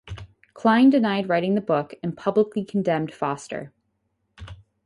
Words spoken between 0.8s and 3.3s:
denied writing the book and publicly condemned